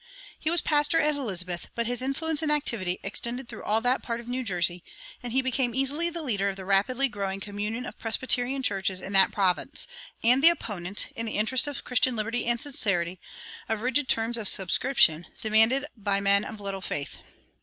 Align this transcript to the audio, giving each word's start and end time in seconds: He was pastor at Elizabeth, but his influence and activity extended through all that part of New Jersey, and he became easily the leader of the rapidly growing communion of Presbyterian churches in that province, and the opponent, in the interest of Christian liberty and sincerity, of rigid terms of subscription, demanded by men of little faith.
He 0.39 0.49
was 0.49 0.61
pastor 0.61 0.99
at 0.99 1.13
Elizabeth, 1.15 1.67
but 1.75 1.85
his 1.85 2.01
influence 2.01 2.41
and 2.41 2.51
activity 2.51 2.99
extended 3.03 3.47
through 3.47 3.61
all 3.61 3.81
that 3.81 4.01
part 4.01 4.19
of 4.19 4.27
New 4.27 4.43
Jersey, 4.43 4.83
and 5.21 5.31
he 5.31 5.43
became 5.43 5.75
easily 5.75 6.09
the 6.09 6.23
leader 6.23 6.49
of 6.49 6.55
the 6.55 6.65
rapidly 6.65 7.07
growing 7.07 7.39
communion 7.39 7.85
of 7.85 7.99
Presbyterian 7.99 8.63
churches 8.63 8.99
in 8.99 9.13
that 9.13 9.31
province, 9.31 9.85
and 10.23 10.43
the 10.43 10.49
opponent, 10.49 11.09
in 11.15 11.27
the 11.27 11.37
interest 11.37 11.67
of 11.67 11.83
Christian 11.83 12.15
liberty 12.15 12.47
and 12.47 12.59
sincerity, 12.59 13.19
of 13.69 13.81
rigid 13.83 14.07
terms 14.09 14.39
of 14.39 14.47
subscription, 14.47 15.27
demanded 15.39 15.85
by 15.95 16.19
men 16.19 16.45
of 16.45 16.59
little 16.59 16.81
faith. 16.81 17.19